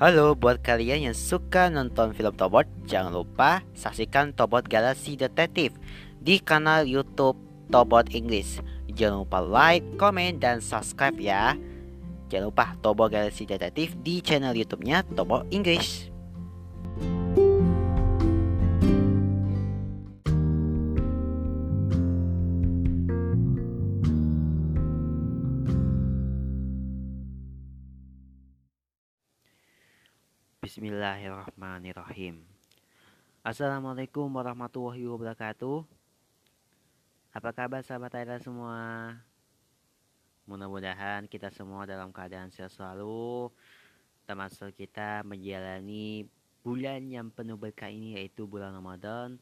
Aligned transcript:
Halo 0.00 0.32
buat 0.32 0.64
kalian 0.64 1.12
yang 1.12 1.12
suka 1.12 1.68
nonton 1.68 2.16
film 2.16 2.32
Tobot, 2.32 2.64
jangan 2.88 3.20
lupa 3.20 3.60
saksikan 3.76 4.32
Tobot 4.32 4.64
Galaxy 4.64 5.12
Detective 5.12 5.76
di 6.24 6.40
kanal 6.40 6.88
YouTube 6.88 7.36
Tobot 7.68 8.08
English. 8.16 8.64
Jangan 8.96 9.28
lupa 9.28 9.44
like, 9.44 9.84
komen, 10.00 10.40
dan 10.40 10.64
subscribe 10.64 11.20
ya. 11.20 11.52
Jangan 12.32 12.48
lupa 12.48 12.72
Tobot 12.80 13.12
Galaxy 13.12 13.44
Detective 13.44 13.92
di 14.00 14.24
channel 14.24 14.56
YouTube-nya 14.56 15.04
Tobot 15.12 15.44
English. 15.52 16.09
Bismillahirrahmanirrahim 30.80 32.40
Assalamualaikum 33.44 34.32
warahmatullahi 34.32 35.04
wabarakatuh 35.12 35.84
Apa 37.36 37.52
kabar 37.52 37.84
sahabat 37.84 38.08
Tyler 38.08 38.40
semua? 38.40 39.12
Mudah-mudahan 40.48 41.28
kita 41.28 41.52
semua 41.52 41.84
dalam 41.84 42.08
keadaan 42.16 42.48
sehat 42.48 42.72
selalu 42.72 43.52
Termasuk 44.24 44.72
kita 44.72 45.20
menjalani 45.20 46.24
bulan 46.64 47.12
yang 47.12 47.28
penuh 47.28 47.60
berkah 47.60 47.92
ini 47.92 48.16
yaitu 48.16 48.48
bulan 48.48 48.72
Ramadan 48.72 49.36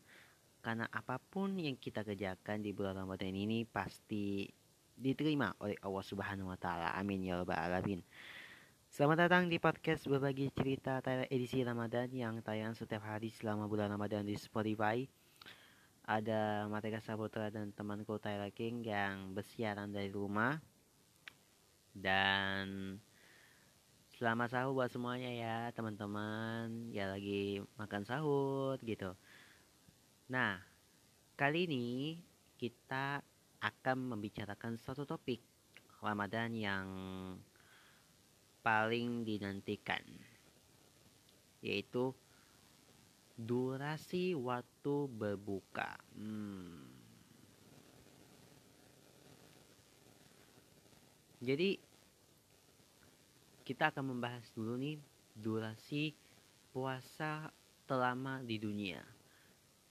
Karena 0.59 0.91
apa 0.91 1.23
pun 1.23 1.55
yang 1.55 1.79
kita 1.79 2.03
kerjakan 2.03 2.67
di 2.67 2.75
bulan 2.75 2.99
Ramadan 2.99 3.31
ini 3.31 3.63
pasti 3.63 4.43
diterima 4.99 5.55
oleh 5.63 5.79
Allah 5.87 6.03
Subhanahu 6.03 6.51
wa 6.51 6.59
taala. 6.59 6.99
Amin 6.99 7.23
ya 7.23 7.39
rabbal 7.39 7.55
alamin. 7.55 8.03
Selamat 8.99 9.31
datang 9.31 9.47
di 9.47 9.63
podcast 9.63 10.11
berbagi 10.11 10.51
cerita 10.51 10.99
edisi 11.31 11.63
Ramadan 11.63 12.11
yang 12.11 12.43
tayang 12.43 12.75
setiap 12.75 13.07
hari 13.07 13.31
selama 13.31 13.71
bulan 13.71 13.95
Ramadan 13.95 14.27
di 14.27 14.35
Spotify. 14.35 15.07
Ada 16.03 16.67
Mateka 16.67 16.99
Saputra 16.99 17.47
dan 17.47 17.71
temanku 17.71 18.19
Tyler 18.19 18.51
King 18.51 18.83
yang 18.83 19.39
bersiaran 19.39 19.95
dari 19.95 20.11
rumah. 20.11 20.59
Dan 21.95 22.99
selamat 24.19 24.51
sahur 24.51 24.75
buat 24.75 24.91
semuanya 24.91 25.31
ya 25.31 25.57
teman-teman 25.79 26.91
ya 26.91 27.07
lagi 27.07 27.63
makan 27.79 28.03
sahur 28.03 28.83
gitu. 28.83 29.15
Nah, 30.27 30.59
kali 31.39 31.71
ini 31.71 32.19
kita 32.59 33.23
akan 33.63 34.19
membicarakan 34.19 34.75
satu 34.75 35.07
topik 35.07 35.39
Ramadan 36.03 36.51
yang 36.51 36.87
paling 38.69 39.25
dinantikan 39.25 40.05
yaitu 41.65 42.13
durasi 43.33 44.37
waktu 44.37 45.09
berbuka. 45.09 45.97
Hmm. 46.13 46.85
Jadi 51.41 51.81
kita 53.65 53.89
akan 53.89 54.13
membahas 54.13 54.45
dulu 54.53 54.77
nih 54.77 55.01
durasi 55.33 56.13
puasa 56.69 57.49
terlama 57.89 58.45
di 58.45 58.61
dunia. 58.61 59.01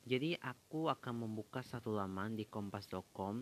Jadi 0.06 0.38
aku 0.38 0.86
akan 0.86 1.26
membuka 1.26 1.66
satu 1.66 1.98
laman 1.98 2.38
di 2.38 2.46
kompas.com 2.46 3.42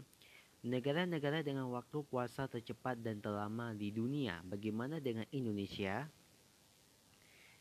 Negara-negara 0.66 1.46
dengan 1.46 1.70
waktu 1.70 2.02
puasa 2.10 2.50
tercepat 2.50 2.98
dan 2.98 3.22
terlama 3.22 3.78
di 3.78 3.94
dunia, 3.94 4.42
bagaimana 4.50 4.98
dengan 4.98 5.30
Indonesia? 5.30 6.10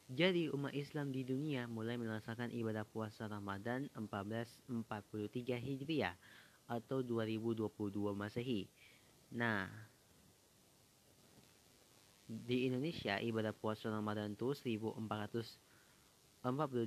Jadi 0.09 0.49
umat 0.49 0.73
Islam 0.73 1.13
di 1.13 1.21
dunia 1.21 1.69
mulai 1.69 2.01
melaksanakan 2.01 2.49
ibadah 2.57 2.89
puasa 2.89 3.29
Ramadan 3.29 3.93
1443 3.93 5.53
Hijriah 5.61 6.17
atau 6.65 7.05
2022 7.05 7.69
Masehi. 8.17 8.73
Nah, 9.37 9.69
di 12.25 12.73
Indonesia 12.73 13.21
ibadah 13.21 13.53
puasa 13.53 13.93
Ramadan 13.93 14.33
itu 14.33 14.57
1442 14.57 15.61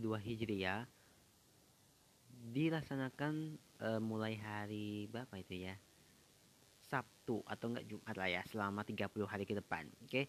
Hijriah 0.02 0.90
dilaksanakan 2.58 3.62
uh, 3.86 4.02
mulai 4.02 4.34
hari 4.42 5.06
berapa 5.14 5.38
itu 5.38 5.62
ya? 5.70 5.78
Sabtu 6.88 7.44
atau 7.44 7.70
enggak 7.70 7.86
Jumat 7.86 8.16
lah 8.16 8.30
ya 8.32 8.42
selama 8.48 8.82
30 8.88 9.12
hari 9.28 9.44
ke 9.44 9.54
depan. 9.60 9.86
Oke. 10.02 10.08
Okay? 10.08 10.26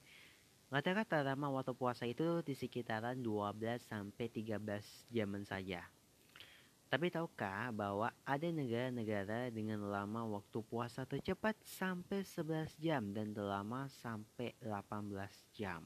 Rata-rata 0.69 1.25
lama 1.25 1.49
waktu 1.49 1.73
puasa 1.73 2.05
itu 2.05 2.45
di 2.45 2.53
sekitaran 2.53 3.17
12 3.25 3.81
sampai 3.81 4.29
13 4.29 4.61
jaman 5.09 5.41
saja. 5.49 5.81
Tapi 6.93 7.09
tahukah 7.09 7.73
bahwa 7.73 8.13
ada 8.25 8.49
negara-negara 8.53 9.49
dengan 9.49 9.89
lama 9.89 10.29
waktu 10.29 10.61
puasa 10.69 11.09
tercepat 11.09 11.57
sampai 11.65 12.21
11 12.21 12.77
jam 12.81 13.01
dan 13.17 13.33
terlama 13.33 13.89
sampai 13.89 14.53
18 14.61 15.09
jam. 15.57 15.85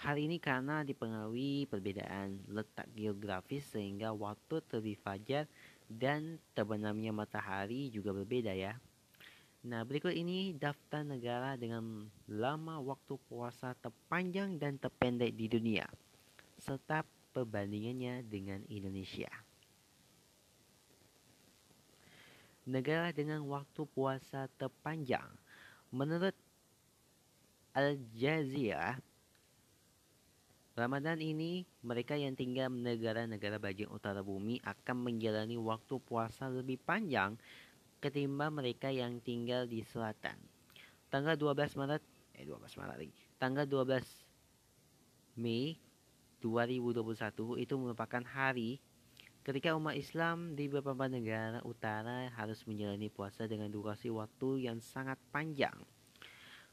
Hal 0.00 0.16
ini 0.16 0.36
karena 0.36 0.80
dipengaruhi 0.80 1.64
perbedaan 1.64 2.44
letak 2.48 2.88
geografis 2.92 3.68
sehingga 3.72 4.16
waktu 4.16 4.64
terbit 4.64 5.00
fajar 5.00 5.44
dan 5.88 6.40
terbenamnya 6.56 7.12
matahari 7.12 7.88
juga 7.88 8.16
berbeda 8.16 8.52
ya. 8.52 8.80
Nah, 9.60 9.84
berikut 9.84 10.16
ini 10.16 10.56
daftar 10.56 11.04
negara 11.04 11.52
dengan 11.52 12.08
lama 12.24 12.80
waktu 12.80 13.20
puasa 13.28 13.76
terpanjang 13.76 14.56
dan 14.56 14.80
terpendek 14.80 15.36
di 15.36 15.52
dunia, 15.52 15.84
serta 16.56 17.04
perbandingannya 17.36 18.24
dengan 18.24 18.64
Indonesia. 18.72 19.28
Negara 22.64 23.12
dengan 23.12 23.44
waktu 23.44 23.84
puasa 23.84 24.48
terpanjang 24.56 25.28
menurut 25.90 26.36
Al 27.74 27.98
Jazeera 28.14 28.96
Ramadan 30.78 31.18
ini 31.18 31.66
mereka 31.82 32.14
yang 32.14 32.32
tinggal 32.38 32.70
negara-negara 32.70 33.58
bagian 33.58 33.90
utara 33.90 34.22
bumi 34.22 34.62
akan 34.64 34.96
menjalani 35.12 35.58
waktu 35.58 35.98
puasa 36.00 36.46
lebih 36.48 36.78
panjang 36.80 37.36
ketimbang 38.00 38.56
mereka 38.56 38.88
yang 38.88 39.20
tinggal 39.20 39.68
di 39.68 39.84
selatan. 39.84 40.36
Tanggal 41.12 41.36
12 41.36 41.76
Maret, 41.76 42.02
eh 42.34 42.44
12 42.48 42.80
Maret 42.80 42.96
lagi. 42.96 43.14
Tanggal 43.36 43.68
12 43.68 45.36
Mei 45.36 45.76
2021 46.40 47.60
itu 47.60 47.74
merupakan 47.76 48.24
hari 48.24 48.80
ketika 49.44 49.76
umat 49.76 49.96
Islam 49.96 50.56
di 50.56 50.68
beberapa 50.68 51.08
negara 51.08 51.60
utara 51.64 52.28
harus 52.32 52.64
menjalani 52.64 53.08
puasa 53.12 53.44
dengan 53.44 53.68
durasi 53.68 54.08
waktu 54.08 54.68
yang 54.68 54.80
sangat 54.80 55.20
panjang. 55.32 55.76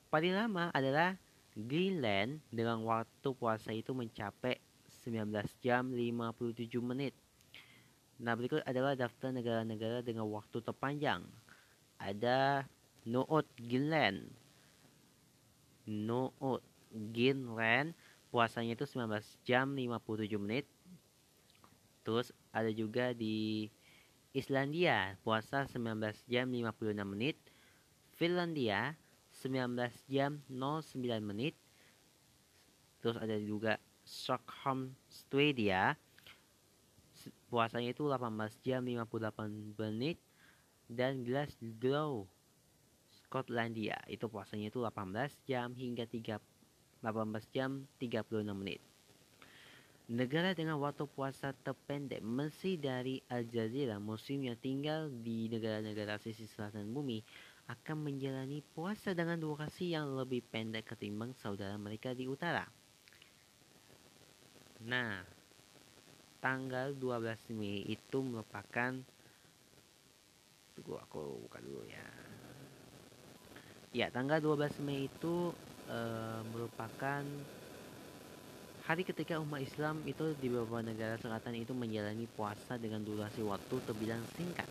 Paling 0.08 0.36
lama 0.36 0.72
adalah 0.72 1.20
Greenland 1.52 2.40
dengan 2.48 2.80
waktu 2.88 3.30
puasa 3.36 3.76
itu 3.76 3.92
mencapai 3.92 4.56
19 5.04 5.32
jam 5.60 5.92
57 5.92 6.80
menit 6.80 7.12
Nah, 8.18 8.34
berikut 8.34 8.66
adalah 8.66 8.98
daftar 8.98 9.30
negara-negara 9.30 10.02
dengan 10.02 10.26
waktu 10.34 10.58
terpanjang. 10.66 11.22
Ada 12.02 12.66
Noot 13.06 13.46
Greenland. 13.62 14.26
Noot 15.86 16.66
Greenland 17.14 17.94
puasanya 18.34 18.74
itu 18.74 18.90
19 18.90 19.22
jam 19.46 19.70
57 19.78 20.42
menit. 20.42 20.66
Terus 22.02 22.34
ada 22.50 22.72
juga 22.74 23.14
di 23.14 23.70
Islandia 24.34 25.14
puasa 25.22 25.70
19 25.70 26.02
jam 26.26 26.50
56 26.50 27.06
menit. 27.06 27.38
Finlandia 28.18 28.98
19 29.30 29.78
jam 30.10 30.42
09 30.50 30.98
menit. 31.22 31.54
Terus 32.98 33.18
ada 33.22 33.38
juga 33.38 33.78
Stockholm, 34.02 34.98
Swedia 35.06 35.94
puasanya 37.48 37.92
itu 37.94 38.06
18 38.06 38.66
jam 38.66 38.82
58 38.84 39.78
menit 39.80 40.18
dan 40.88 41.24
Glasgow 41.24 42.28
Skotlandia 43.12 44.00
itu 44.08 44.28
puasanya 44.32 44.72
itu 44.72 44.80
18 44.84 45.48
jam 45.48 45.76
hingga 45.76 46.08
3 46.08 46.40
18 47.04 47.56
jam 47.56 47.86
36 48.00 48.56
menit. 48.56 48.82
Negara 50.08 50.56
dengan 50.56 50.80
waktu 50.80 51.04
puasa 51.04 51.52
terpendek 51.52 52.24
Mesir 52.24 52.80
dari 52.80 53.20
Al 53.28 53.44
Jazeera 53.44 54.00
muslim 54.00 54.48
yang 54.48 54.56
tinggal 54.56 55.12
di 55.12 55.52
negara-negara 55.52 56.16
sisi 56.16 56.48
selatan 56.48 56.96
bumi 56.96 57.20
akan 57.68 58.08
menjalani 58.08 58.64
puasa 58.64 59.12
dengan 59.12 59.36
durasi 59.36 59.92
yang 59.92 60.16
lebih 60.16 60.40
pendek 60.48 60.96
ketimbang 60.96 61.36
saudara 61.36 61.76
mereka 61.76 62.16
di 62.16 62.24
utara. 62.24 62.64
Nah, 64.88 65.20
tanggal 66.42 66.94
12 66.96 67.54
Mei 67.58 67.86
itu 67.86 68.20
merupakan 68.22 68.94
Tunggu 70.78 70.94
aku 71.02 71.42
buka 71.50 71.58
dulu 71.58 71.82
ya. 71.90 72.06
Ya, 73.98 74.14
tanggal 74.14 74.38
12 74.38 74.78
Mei 74.86 75.10
itu 75.10 75.50
e, 75.90 76.00
merupakan 76.54 77.26
hari 78.86 79.02
ketika 79.02 79.42
umat 79.42 79.66
Islam 79.66 80.06
itu 80.06 80.38
di 80.38 80.54
beberapa 80.54 80.86
negara 80.86 81.18
selatan 81.18 81.58
itu 81.58 81.74
menjalani 81.74 82.30
puasa 82.30 82.78
dengan 82.78 83.02
durasi 83.02 83.42
waktu 83.42 83.76
terbilang 83.90 84.22
singkat. 84.38 84.70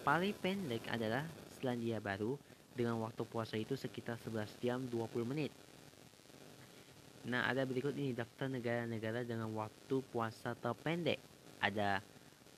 Paling 0.00 0.32
pendek 0.40 0.88
adalah 0.88 1.28
Selandia 1.60 2.00
Baru 2.00 2.40
dengan 2.72 2.96
waktu 3.04 3.20
puasa 3.28 3.60
itu 3.60 3.76
sekitar 3.76 4.16
11 4.24 4.48
jam 4.64 4.80
20 4.88 5.28
menit. 5.28 5.52
Nah, 7.28 7.44
ada 7.44 7.68
berikut 7.68 7.92
ini 7.92 8.16
daftar 8.16 8.48
negara-negara 8.48 9.28
dengan 9.28 9.52
waktu 9.52 10.00
puasa 10.08 10.56
terpendek. 10.56 11.20
Ada 11.60 12.00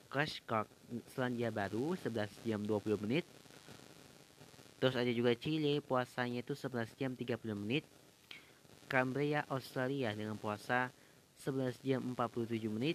Krashkok 0.06 0.70
Selandia 1.10 1.50
Baru 1.50 1.98
11 1.98 2.30
jam 2.46 2.62
20 2.62 3.02
menit. 3.02 3.26
Terus 4.78 4.94
ada 4.94 5.10
juga 5.10 5.34
Chile, 5.34 5.82
puasanya 5.82 6.46
itu 6.46 6.54
11 6.54 6.94
jam 6.94 7.10
30 7.14 7.58
menit. 7.58 7.82
Cambria, 8.86 9.42
Australia 9.50 10.14
dengan 10.14 10.38
puasa 10.38 10.94
11 11.42 11.80
jam 11.82 12.02
47 12.14 12.70
menit. 12.70 12.94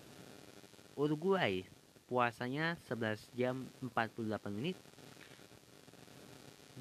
Uruguay 0.95 1.67
puasanya 2.07 2.79
11 2.87 3.27
jam 3.35 3.67
48 3.83 4.55
menit. 4.55 4.77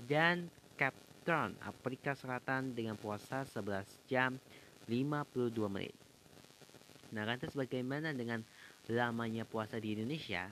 Dan 0.06 0.46
Cape 0.78 0.98
Town, 1.26 1.58
Afrika 1.64 2.14
Selatan 2.14 2.70
dengan 2.76 2.94
puasa 2.94 3.42
11 3.42 3.88
jam 4.06 4.38
52 4.86 5.52
menit. 5.70 5.94
Nah, 7.14 7.22
lantas 7.22 7.54
bagaimana 7.54 8.10
dengan 8.10 8.42
lamanya 8.90 9.46
puasa 9.46 9.78
di 9.78 9.94
Indonesia? 9.94 10.50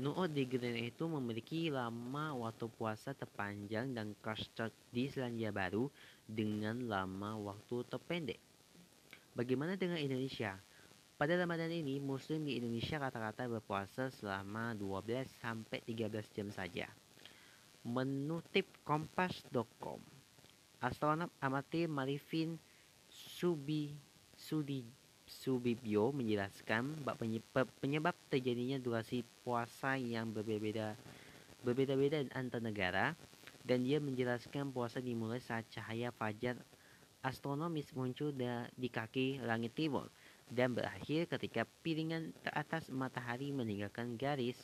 Nuo 0.00 0.24
di 0.24 0.48
Greenland 0.48 0.96
itu 0.96 1.04
memiliki 1.04 1.68
lama 1.68 2.32
waktu 2.32 2.72
puasa 2.72 3.12
terpanjang 3.12 3.92
dan 3.92 4.16
Christchurch 4.24 4.72
di 4.88 5.12
Selandia 5.12 5.52
Baru 5.52 5.92
dengan 6.24 6.88
lama 6.88 7.36
waktu 7.36 7.84
terpendek. 7.84 8.40
Bagaimana 9.36 9.76
dengan 9.76 10.00
Indonesia? 10.00 10.56
Pada 11.20 11.36
Ramadan 11.36 11.68
ini, 11.68 12.00
muslim 12.00 12.48
di 12.48 12.56
Indonesia 12.56 12.96
rata-rata 12.96 13.44
berpuasa 13.44 14.08
selama 14.08 14.72
12 14.72 15.28
sampai 15.44 15.84
13 15.84 16.32
jam 16.32 16.48
saja. 16.48 16.88
Menutip 17.84 18.72
kompas.com, 18.88 20.00
astronom 20.80 21.28
amatir 21.44 21.92
Marifin 21.92 22.56
Subi 23.40 23.96
Sudi 24.36 24.84
Subibyo 25.24 26.12
menjelaskan 26.12 26.92
penyebab, 27.16 27.72
penyebab 27.80 28.12
terjadinya 28.28 28.76
durasi 28.76 29.24
puasa 29.40 29.96
yang 29.96 30.28
berbeda-beda 30.28 30.92
berbeda-beda 31.64 32.20
antar 32.36 32.60
negara 32.60 33.16
dan 33.64 33.80
dia 33.80 33.96
menjelaskan 33.96 34.76
puasa 34.76 35.00
dimulai 35.00 35.40
saat 35.40 35.64
cahaya 35.72 36.12
fajar 36.12 36.60
astronomis 37.24 37.88
muncul 37.96 38.28
di 38.76 38.88
kaki 38.92 39.40
langit 39.40 39.72
timur 39.72 40.12
dan 40.52 40.76
berakhir 40.76 41.24
ketika 41.24 41.64
piringan 41.80 42.36
ke 42.44 42.52
atas 42.52 42.92
matahari 42.92 43.56
meninggalkan 43.56 44.20
garis 44.20 44.60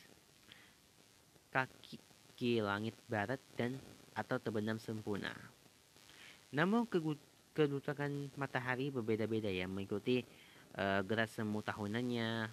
kaki 1.49 1.97
ke 2.37 2.61
langit 2.61 2.93
barat 3.09 3.41
dan 3.57 3.81
atau 4.13 4.37
terbenam 4.37 4.77
sempurna. 4.77 5.33
Namun 6.53 6.85
kedudukan 7.57 8.29
matahari 8.37 8.93
berbeda-beda 8.93 9.49
ya 9.49 9.65
mengikuti 9.65 10.21
uh, 10.77 11.01
gerak 11.01 11.33
semu 11.33 11.65
tahunannya. 11.65 12.45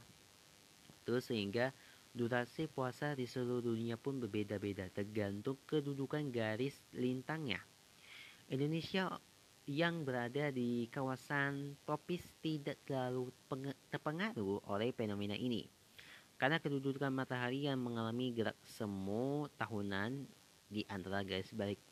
Terus 1.04 1.28
sehingga 1.28 1.76
Durasi 2.14 2.70
puasa 2.70 3.18
di 3.18 3.26
seluruh 3.26 3.74
dunia 3.74 3.98
pun 3.98 4.22
berbeda-beda 4.22 4.86
tergantung 4.94 5.58
kedudukan 5.66 6.30
garis 6.30 6.78
lintangnya. 6.94 7.58
Indonesia 8.46 9.18
yang 9.66 10.06
berada 10.06 10.54
di 10.54 10.86
kawasan 10.94 11.74
tropis 11.82 12.22
tidak 12.38 12.78
terlalu 12.86 13.34
terpengaruh 13.90 14.62
oleh 14.70 14.94
fenomena 14.94 15.34
ini. 15.34 15.66
Karena 16.38 16.62
kedudukan 16.62 17.10
matahari 17.10 17.66
yang 17.66 17.82
mengalami 17.82 18.30
gerak 18.30 18.62
semu 18.62 19.50
tahunan 19.58 20.22
di 20.70 20.86
antara 20.86 21.26
garis 21.26 21.50
balik 21.50 21.82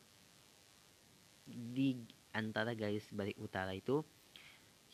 di 1.51 1.99
antara 2.33 2.77
garis 2.77 3.05
balik 3.13 3.37
utara 3.41 3.73
itu 3.77 4.05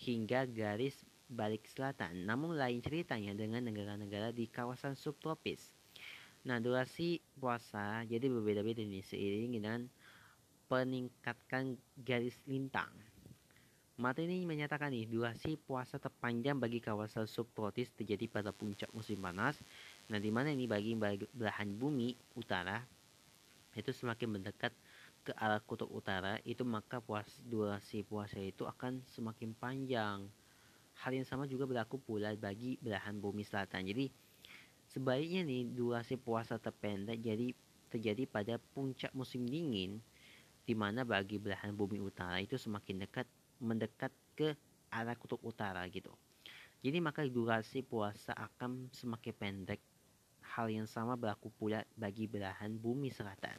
hingga 0.07 0.47
garis 0.47 0.95
balik 1.29 1.67
selatan. 1.69 2.25
Namun 2.25 2.57
lain 2.57 2.81
ceritanya 2.81 3.35
dengan 3.35 3.67
negara-negara 3.67 4.31
di 4.31 4.49
kawasan 4.49 4.95
subtropis. 4.95 5.75
Nah, 6.47 6.63
durasi 6.63 7.21
puasa 7.37 8.07
jadi 8.07 8.31
berbeda-beda 8.31 8.81
nih 8.81 9.05
seiring 9.05 9.51
dengan 9.53 9.81
peningkatkan 10.71 11.77
garis 12.01 12.37
lintang. 12.49 12.91
Materi 13.99 14.31
ini 14.31 14.47
menyatakan 14.47 14.95
nih 14.95 15.11
durasi 15.11 15.59
puasa 15.59 15.99
terpanjang 15.99 16.55
bagi 16.63 16.79
kawasan 16.79 17.27
subtropis 17.27 17.91
terjadi 17.99 18.31
pada 18.31 18.55
puncak 18.55 18.87
musim 18.95 19.19
panas. 19.19 19.59
Nah, 20.07 20.23
di 20.23 20.31
mana 20.31 20.55
ini 20.55 20.71
bagi 20.71 20.95
belahan 21.35 21.75
bumi 21.75 22.15
utara 22.39 22.79
itu 23.79 23.95
semakin 23.95 24.35
mendekat 24.35 24.75
ke 25.23 25.31
arah 25.39 25.63
kutub 25.63 25.87
utara 25.95 26.43
itu 26.43 26.67
maka 26.67 26.99
puas, 26.99 27.29
durasi 27.47 28.03
puasa 28.03 28.43
itu 28.43 28.67
akan 28.67 29.07
semakin 29.07 29.55
panjang 29.55 30.27
hal 30.99 31.13
yang 31.15 31.27
sama 31.27 31.47
juga 31.47 31.63
berlaku 31.63 32.03
pula 32.03 32.35
bagi 32.35 32.75
belahan 32.83 33.23
bumi 33.23 33.47
selatan. 33.47 33.87
Jadi 33.87 34.11
sebaiknya 34.91 35.47
nih 35.47 35.71
durasi 35.71 36.19
puasa 36.19 36.59
terpendek 36.59 37.23
jadi 37.23 37.55
terjadi 37.89 38.27
pada 38.27 38.55
puncak 38.75 39.15
musim 39.15 39.47
dingin 39.47 40.03
di 40.69 40.75
mana 40.77 41.07
bagi 41.07 41.41
belahan 41.41 41.73
bumi 41.73 42.03
utara 42.03 42.43
itu 42.43 42.59
semakin 42.61 43.07
dekat 43.07 43.25
mendekat 43.63 44.13
ke 44.37 44.53
arah 44.93 45.17
kutub 45.17 45.41
utara 45.41 45.87
gitu. 45.89 46.13
Jadi 46.79 46.99
maka 47.03 47.27
durasi 47.27 47.83
puasa 47.83 48.37
akan 48.37 48.93
semakin 48.95 49.35
pendek. 49.35 49.81
Hal 50.55 50.73
yang 50.73 50.89
sama 50.89 51.15
berlaku 51.15 51.53
pula 51.55 51.85
bagi 51.95 52.25
belahan 52.25 52.73
bumi 52.77 53.13
selatan. 53.13 53.57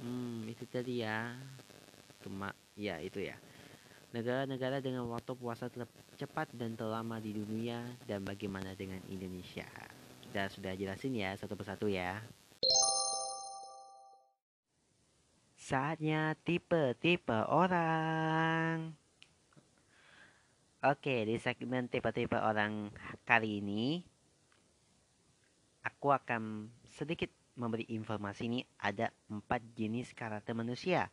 Hmm, 0.00 0.48
itu 0.48 0.64
tadi 0.64 1.04
ya. 1.04 1.36
Cuma 2.24 2.52
ya 2.76 2.96
itu 3.00 3.20
ya 3.20 3.36
negara-negara 4.10 4.82
dengan 4.82 5.06
waktu 5.06 5.38
puasa 5.38 5.70
tercepat 5.70 6.50
dan 6.54 6.74
terlama 6.74 7.22
di 7.22 7.30
dunia 7.30 7.86
dan 8.10 8.26
bagaimana 8.26 8.74
dengan 8.74 8.98
Indonesia. 9.06 9.66
Kita 10.26 10.50
sudah 10.50 10.74
jelasin 10.74 11.14
ya 11.14 11.34
satu 11.38 11.54
persatu 11.54 11.86
ya. 11.86 12.18
Saatnya 15.54 16.34
tipe-tipe 16.42 17.46
orang. 17.46 18.98
Oke, 20.82 21.28
di 21.28 21.38
segmen 21.38 21.86
tipe-tipe 21.86 22.34
orang 22.34 22.90
kali 23.22 23.62
ini 23.62 24.02
aku 25.84 26.12
akan 26.12 26.68
sedikit 26.96 27.30
memberi 27.56 27.84
informasi 27.92 28.48
ini 28.48 28.60
ada 28.80 29.12
empat 29.28 29.60
jenis 29.76 30.16
karakter 30.16 30.56
manusia. 30.56 31.12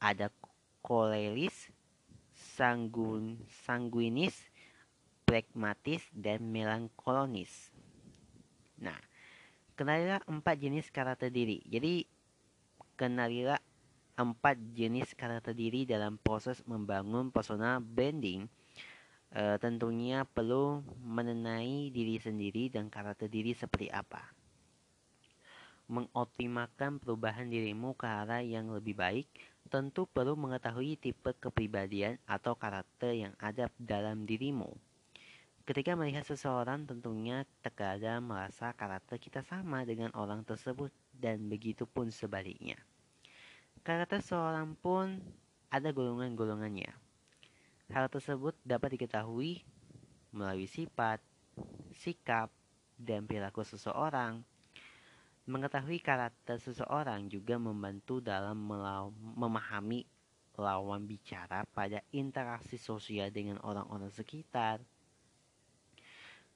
Ada 0.00 0.32
koleris, 0.84 1.72
sanggun, 2.56 3.40
sanguinis, 3.66 4.36
pragmatis, 5.26 6.04
dan 6.12 6.44
melankolis. 6.48 7.74
Nah, 8.78 8.96
kenalilah 9.74 10.22
empat 10.28 10.56
jenis 10.60 10.92
karakter 10.92 11.32
diri. 11.32 11.64
Jadi, 11.66 12.04
kenalilah 12.94 13.60
empat 14.16 14.56
jenis 14.72 15.12
karakter 15.12 15.52
diri 15.52 15.84
dalam 15.84 16.16
proses 16.16 16.64
membangun 16.64 17.28
personal 17.28 17.84
branding. 17.84 18.48
E, 19.36 19.60
tentunya 19.60 20.24
perlu 20.24 20.80
menenai 21.04 21.92
diri 21.92 22.16
sendiri 22.16 22.72
dan 22.72 22.88
karakter 22.88 23.28
diri 23.28 23.52
seperti 23.52 23.92
apa. 23.92 24.32
Mengoptimalkan 25.92 26.96
perubahan 26.96 27.52
dirimu 27.52 27.92
ke 27.92 28.08
arah 28.08 28.40
yang 28.40 28.72
lebih 28.72 28.96
baik 28.96 29.28
tentu 29.68 30.08
perlu 30.08 30.40
mengetahui 30.40 30.96
tipe 30.96 31.36
kepribadian 31.36 32.16
atau 32.24 32.56
karakter 32.56 33.12
yang 33.12 33.36
ada 33.36 33.68
dalam 33.76 34.24
dirimu. 34.24 34.72
Ketika 35.66 35.98
melihat 35.98 36.22
seseorang, 36.22 36.86
tentunya 36.86 37.42
terkadang 37.58 38.22
merasa 38.22 38.70
karakter 38.72 39.18
kita 39.18 39.42
sama 39.42 39.82
dengan 39.82 40.14
orang 40.14 40.46
tersebut, 40.46 40.94
dan 41.10 41.50
begitu 41.50 41.90
pun 41.90 42.06
sebaliknya. 42.14 42.78
Karakter 43.82 44.22
seorang 44.22 44.78
pun 44.78 45.18
ada 45.66 45.90
golongan-golongannya. 45.90 47.05
Hal 47.90 48.10
tersebut 48.10 48.54
dapat 48.66 48.98
diketahui 48.98 49.62
melalui 50.34 50.66
sifat, 50.66 51.22
sikap, 51.94 52.50
dan 52.96 53.28
perilaku 53.28 53.62
seseorang 53.62 54.42
Mengetahui 55.46 56.02
karakter 56.02 56.58
seseorang 56.58 57.30
juga 57.30 57.54
membantu 57.54 58.18
dalam 58.18 58.58
memahami 59.38 60.02
lawan 60.58 61.06
bicara 61.06 61.62
pada 61.70 62.02
interaksi 62.10 62.74
sosial 62.74 63.30
dengan 63.30 63.62
orang-orang 63.62 64.10
sekitar. 64.10 64.82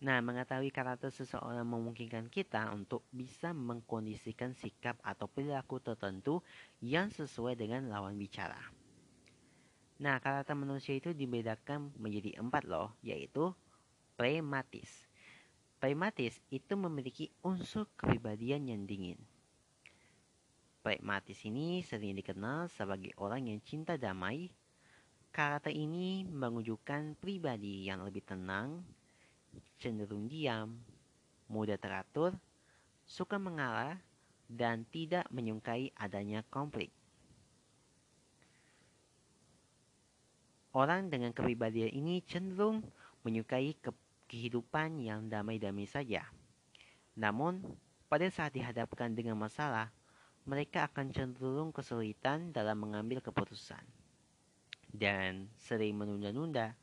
Nah, 0.03 0.19
mengetahui 0.19 0.75
karakter 0.75 1.15
seseorang 1.15 1.71
memungkinkan 1.71 2.27
kita 2.35 2.67
untuk 2.75 3.07
bisa 3.15 3.55
mengkondisikan 3.55 4.59
sikap 4.59 4.99
atau 5.07 5.31
perilaku 5.31 5.79
tertentu 5.79 6.43
yang 6.83 7.15
sesuai 7.15 7.55
dengan 7.55 7.87
lawan 7.87 8.19
bicara. 8.19 8.80
Nah, 10.01 10.17
karakter 10.17 10.57
manusia 10.57 10.97
itu 10.97 11.13
dibedakan 11.13 11.93
menjadi 12.01 12.41
empat 12.41 12.65
loh, 12.65 12.97
yaitu 13.05 13.53
pragmatis. 14.17 14.89
Pragmatis 15.77 16.41
itu 16.49 16.73
memiliki 16.73 17.29
unsur 17.45 17.85
kepribadian 18.01 18.65
yang 18.65 18.89
dingin. 18.89 19.21
Pragmatis 20.81 21.45
ini 21.45 21.85
sering 21.85 22.17
dikenal 22.17 22.73
sebagai 22.73 23.13
orang 23.21 23.53
yang 23.53 23.61
cinta 23.61 24.01
damai. 24.01 24.49
Karakter 25.37 25.69
ini 25.69 26.25
menunjukkan 26.25 27.21
pribadi 27.21 27.85
yang 27.85 28.01
lebih 28.01 28.25
tenang, 28.25 28.81
cenderung 29.77 30.33
diam, 30.33 30.81
mudah 31.53 31.77
teratur, 31.77 32.33
suka 33.05 33.37
mengalah, 33.37 34.01
dan 34.49 34.89
tidak 34.89 35.29
menyukai 35.29 35.93
adanya 36.01 36.41
konflik. 36.49 36.89
Orang 40.71 41.11
dengan 41.11 41.35
kepribadian 41.35 41.91
ini 41.91 42.23
cenderung 42.23 42.87
menyukai 43.27 43.75
ke 43.75 43.91
kehidupan 44.31 45.03
yang 45.03 45.27
damai-damai 45.27 45.91
saja. 45.91 46.23
Namun, 47.19 47.67
pada 48.07 48.31
saat 48.31 48.55
dihadapkan 48.55 49.11
dengan 49.11 49.35
masalah, 49.35 49.91
mereka 50.47 50.87
akan 50.87 51.11
cenderung 51.11 51.75
kesulitan 51.75 52.55
dalam 52.55 52.79
mengambil 52.79 53.19
keputusan 53.19 53.83
dan 54.95 55.51
sering 55.59 55.99
menunda-nunda. 55.99 56.79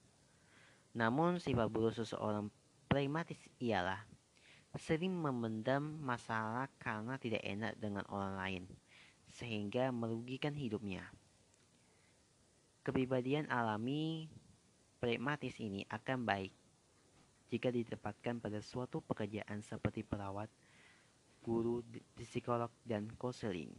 Namun, 0.91 1.39
sifat 1.39 1.71
buruk 1.71 1.95
seseorang 1.95 2.51
pragmatis 2.91 3.39
ialah 3.59 4.03
sering 4.77 5.15
memendam 5.15 5.97
masalah 6.03 6.69
karena 6.77 7.17
tidak 7.17 7.41
enak 7.41 7.73
dengan 7.81 8.05
orang 8.13 8.33
lain, 8.37 8.63
sehingga 9.31 9.89
merugikan 9.89 10.53
hidupnya. 10.53 11.07
Kepribadian 12.87 13.51
alami 13.51 14.31
pragmatis 15.03 15.59
ini 15.59 15.83
akan 15.91 16.23
baik 16.23 16.55
jika 17.51 17.67
ditempatkan 17.67 18.39
pada 18.39 18.63
suatu 18.63 19.03
pekerjaan 19.03 19.59
seperti 19.59 20.07
perawat, 20.07 20.47
guru, 21.43 21.83
psikolog, 22.15 22.71
dan 22.87 23.11
konseling. 23.19 23.75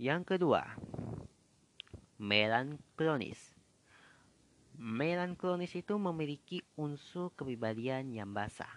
Yang 0.00 0.32
kedua, 0.32 0.64
melankronis. 2.16 3.52
Melankronis 4.80 5.76
itu 5.76 5.92
memiliki 6.00 6.64
unsur 6.72 7.36
kepribadian 7.36 8.16
yang 8.16 8.32
basah. 8.32 8.72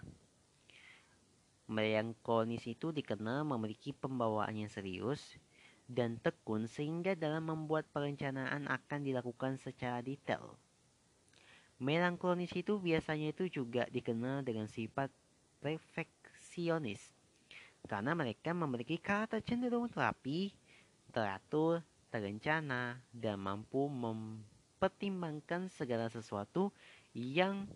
Melankronis 1.64 2.68
itu 2.68 2.92
dikenal 2.92 3.48
memiliki 3.48 3.96
pembawaan 3.96 4.60
yang 4.60 4.68
serius 4.68 5.40
dan 5.90 6.22
tekun 6.22 6.70
sehingga 6.70 7.18
dalam 7.18 7.50
membuat 7.50 7.90
perencanaan 7.90 8.70
akan 8.70 9.02
dilakukan 9.02 9.58
secara 9.58 9.98
detail. 9.98 10.54
Melankronis 11.82 12.54
itu 12.54 12.78
biasanya 12.78 13.34
itu 13.34 13.50
juga 13.50 13.90
dikenal 13.90 14.46
dengan 14.46 14.70
sifat 14.70 15.10
perfeksionis 15.58 17.02
karena 17.90 18.14
mereka 18.14 18.54
memiliki 18.54 19.00
karakter 19.00 19.42
cenderung 19.42 19.90
rapi, 19.90 20.54
teratur, 21.10 21.82
terencana, 22.12 23.00
dan 23.10 23.40
mampu 23.40 23.88
mempertimbangkan 23.88 25.72
segala 25.72 26.06
sesuatu 26.12 26.70
yang 27.16 27.66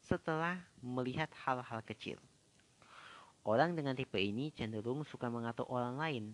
setelah 0.00 0.56
melihat 0.80 1.28
hal-hal 1.44 1.84
kecil. 1.84 2.16
Orang 3.44 3.76
dengan 3.76 3.96
tipe 3.96 4.16
ini 4.16 4.54
cenderung 4.54 5.04
suka 5.04 5.28
mengatur 5.28 5.68
orang 5.68 5.96
lain, 6.00 6.24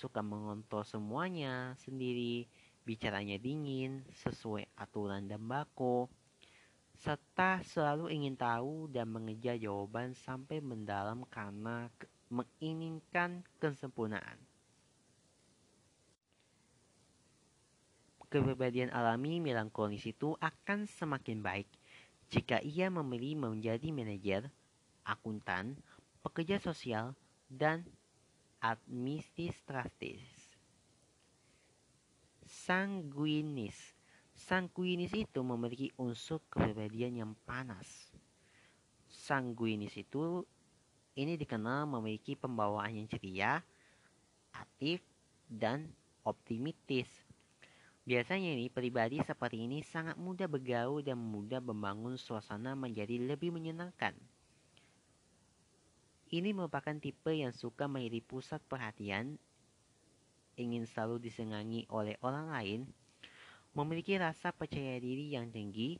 suka 0.00 0.24
mengontrol 0.24 0.80
semuanya 0.88 1.76
sendiri, 1.84 2.48
bicaranya 2.88 3.36
dingin, 3.36 4.00
sesuai 4.24 4.64
aturan 4.80 5.28
dan 5.28 5.44
baku, 5.44 6.08
serta 6.96 7.60
selalu 7.60 8.08
ingin 8.08 8.32
tahu 8.40 8.88
dan 8.88 9.12
mengejar 9.12 9.60
jawaban 9.60 10.16
sampai 10.16 10.64
mendalam 10.64 11.28
karena 11.28 11.92
menginginkan 12.32 13.44
kesempurnaan. 13.60 14.40
Kepribadian 18.30 18.94
alami 18.94 19.42
melankolis 19.42 20.06
itu 20.06 20.38
akan 20.38 20.86
semakin 20.86 21.42
baik 21.42 21.66
jika 22.30 22.62
ia 22.62 22.86
memilih 22.86 23.34
menjadi 23.42 23.90
manajer, 23.90 24.46
akuntan, 25.02 25.74
pekerja 26.22 26.62
sosial, 26.62 27.18
dan 27.50 27.82
administratif. 28.60 30.20
Sanguinis 32.44 34.00
Sanguinis 34.40 35.12
itu 35.12 35.44
memiliki 35.44 35.92
unsur 36.00 36.40
kepribadian 36.48 37.12
yang 37.12 37.32
panas. 37.44 38.08
Sanguinis 39.04 39.92
itu 40.00 40.42
ini 41.12 41.36
dikenal 41.36 41.84
memiliki 41.84 42.32
pembawaan 42.40 42.96
yang 42.96 43.06
ceria, 43.10 43.60
aktif, 44.56 45.04
dan 45.44 45.92
optimistis. 46.24 47.06
Biasanya 48.08 48.56
ini 48.56 48.72
pribadi 48.72 49.20
seperti 49.20 49.60
ini 49.60 49.84
sangat 49.84 50.16
mudah 50.16 50.48
bergaul 50.48 51.04
dan 51.04 51.20
mudah 51.20 51.60
membangun 51.60 52.16
suasana 52.16 52.72
menjadi 52.72 53.20
lebih 53.20 53.52
menyenangkan. 53.52 54.16
Ini 56.30 56.54
merupakan 56.54 56.94
tipe 56.94 57.34
yang 57.34 57.50
suka 57.50 57.90
menjadi 57.90 58.22
pusat 58.22 58.62
perhatian, 58.70 59.34
ingin 60.54 60.86
selalu 60.86 61.26
disenangi 61.26 61.90
oleh 61.90 62.14
orang 62.22 62.54
lain, 62.54 62.80
memiliki 63.74 64.14
rasa 64.14 64.54
percaya 64.54 64.94
diri 65.02 65.34
yang 65.34 65.50
tinggi, 65.50 65.98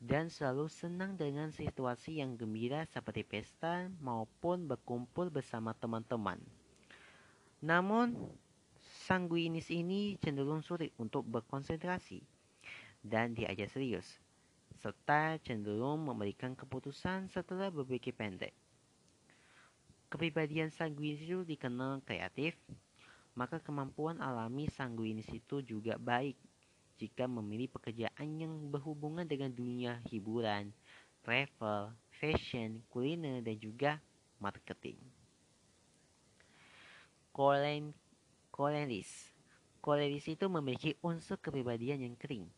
dan 0.00 0.32
selalu 0.32 0.72
senang 0.72 1.20
dengan 1.20 1.52
situasi 1.52 2.24
yang 2.24 2.40
gembira 2.40 2.88
seperti 2.88 3.20
pesta 3.20 3.92
maupun 4.00 4.64
berkumpul 4.64 5.28
bersama 5.28 5.76
teman-teman. 5.76 6.40
Namun, 7.60 8.16
sanguinis 8.80 9.68
ini 9.68 10.16
cenderung 10.24 10.64
sulit 10.64 10.96
untuk 10.96 11.28
berkonsentrasi 11.28 12.24
dan 13.04 13.36
diajak 13.36 13.68
serius, 13.68 14.08
serta 14.80 15.36
cenderung 15.44 16.00
memberikan 16.08 16.56
keputusan 16.56 17.28
setelah 17.28 17.68
berpikir 17.68 18.16
pendek. 18.16 18.56
Kepribadian 20.06 20.70
sanguinis 20.70 21.22
itu 21.26 21.42
dikenal 21.42 21.98
kreatif, 22.06 22.54
maka 23.34 23.58
kemampuan 23.58 24.22
alami 24.22 24.70
sanguinis 24.70 25.26
itu 25.34 25.60
juga 25.60 25.98
baik 25.98 26.38
jika 26.96 27.28
memilih 27.28 27.68
pekerjaan 27.68 28.40
yang 28.40 28.52
berhubungan 28.72 29.28
dengan 29.28 29.52
dunia 29.52 30.00
hiburan, 30.08 30.72
travel, 31.20 31.92
fashion, 32.16 32.80
kuliner, 32.88 33.44
dan 33.44 33.56
juga 33.60 34.00
marketing. 34.40 34.96
Kolen, 37.36 37.92
koleris. 38.48 39.34
Koleris 39.84 40.24
itu 40.24 40.48
memiliki 40.48 40.96
unsur 41.04 41.36
kepribadian 41.36 42.00
yang 42.00 42.16
kering. 42.16 42.48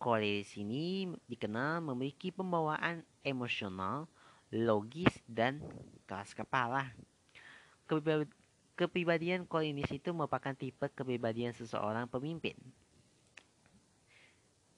Koleris 0.00 0.56
ini 0.56 1.12
dikenal 1.28 1.84
memiliki 1.84 2.32
pembawaan 2.32 3.04
emosional, 3.20 4.08
logis, 4.48 5.12
dan 5.28 5.60
keras 6.10 6.34
kepala. 6.34 6.90
Kepribadian 8.74 9.46
koleris 9.46 9.94
itu 9.94 10.10
merupakan 10.10 10.50
tipe 10.58 10.90
kepribadian 10.90 11.54
seseorang 11.54 12.10
pemimpin 12.10 12.58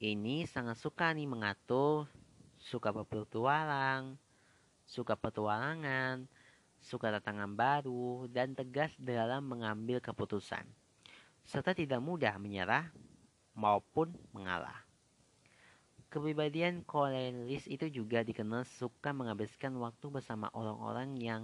ini 0.03 0.51
sangat 0.51 0.83
suka 0.83 1.15
nih 1.15 1.31
mengatur, 1.31 2.11
suka 2.59 2.91
berpetualang, 2.91 4.19
suka 4.83 5.15
petualangan, 5.15 6.27
suka 6.83 7.15
tantangan 7.15 7.55
baru, 7.55 8.27
dan 8.27 8.51
tegas 8.59 8.91
dalam 8.99 9.47
mengambil 9.47 10.03
keputusan, 10.03 10.67
serta 11.47 11.71
tidak 11.71 12.03
mudah 12.03 12.35
menyerah 12.43 12.91
maupun 13.55 14.11
mengalah. 14.35 14.82
Kepribadian 16.13 16.85
koleris 16.85 17.65
itu 17.65 17.89
juga 17.89 18.21
dikenal 18.21 18.69
suka 18.69 19.17
menghabiskan 19.17 19.73
waktu 19.81 20.13
bersama 20.13 20.53
orang-orang 20.53 21.17
yang 21.17 21.43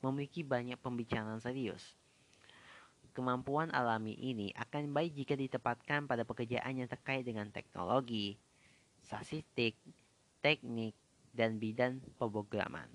memiliki 0.00 0.40
banyak 0.40 0.80
pembicaraan 0.80 1.36
serius 1.36 2.00
Kemampuan 3.16 3.72
alami 3.72 4.12
ini 4.12 4.52
akan 4.52 4.92
baik 4.92 5.16
jika 5.16 5.40
ditempatkan 5.40 6.04
pada 6.04 6.28
pekerjaan 6.28 6.76
yang 6.76 6.84
terkait 6.84 7.24
dengan 7.24 7.48
teknologi, 7.48 8.36
statistik, 9.00 9.72
teknik, 10.44 10.92
dan 11.32 11.56
bidang 11.56 11.96
pemrograman. 12.20 12.92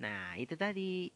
Nah, 0.00 0.40
itu 0.40 0.56
tadi 0.56 1.12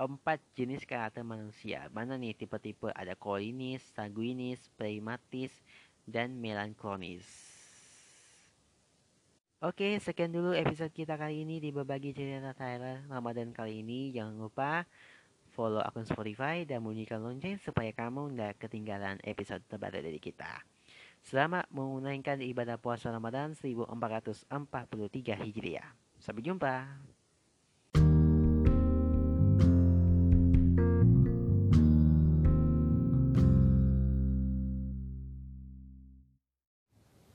empat 0.00 0.40
jenis 0.56 0.88
karakter 0.88 1.20
manusia. 1.20 1.92
Mana 1.92 2.16
nih 2.16 2.32
tipe-tipe 2.32 2.88
ada 2.96 3.12
kolinis, 3.12 3.84
sanguinis, 3.92 4.64
pragmatis, 4.80 5.52
dan 6.06 6.38
melankolis. 6.38 7.24
Oke, 9.62 9.94
sekian 10.02 10.34
dulu 10.34 10.50
episode 10.58 10.90
kita 10.90 11.14
kali 11.14 11.46
ini 11.46 11.62
di 11.62 11.70
berbagi 11.70 12.10
cerita 12.10 12.50
Tyler 12.50 13.06
Ramadan 13.06 13.54
kali 13.54 13.86
ini. 13.86 14.10
Jangan 14.10 14.34
lupa 14.34 14.82
follow 15.54 15.78
akun 15.78 16.02
Spotify 16.02 16.66
dan 16.66 16.82
bunyikan 16.82 17.22
lonceng 17.22 17.62
supaya 17.62 17.94
kamu 17.94 18.34
tidak 18.34 18.58
ketinggalan 18.58 19.22
episode 19.22 19.62
terbaru 19.70 20.02
dari 20.02 20.18
kita. 20.18 20.66
Selamat 21.22 21.70
menunaikan 21.70 22.42
ibadah 22.42 22.74
puasa 22.82 23.14
Ramadan 23.14 23.54
1443 23.54 24.50
Hijriah. 25.38 25.94
Sampai 26.18 26.42
jumpa. 26.42 27.11